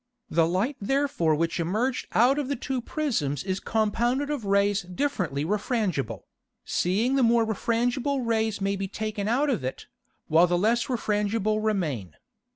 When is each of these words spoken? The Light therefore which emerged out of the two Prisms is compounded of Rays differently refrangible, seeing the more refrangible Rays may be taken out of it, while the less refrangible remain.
The 0.31 0.47
Light 0.47 0.77
therefore 0.81 1.35
which 1.35 1.59
emerged 1.59 2.07
out 2.13 2.39
of 2.39 2.47
the 2.47 2.55
two 2.55 2.81
Prisms 2.81 3.43
is 3.43 3.59
compounded 3.59 4.31
of 4.31 4.45
Rays 4.45 4.81
differently 4.81 5.45
refrangible, 5.45 6.23
seeing 6.65 7.13
the 7.17 7.21
more 7.21 7.45
refrangible 7.45 8.25
Rays 8.25 8.59
may 8.59 8.75
be 8.75 8.87
taken 8.87 9.27
out 9.27 9.51
of 9.51 9.63
it, 9.63 9.85
while 10.27 10.47
the 10.47 10.57
less 10.57 10.87
refrangible 10.87 11.63
remain. 11.63 12.15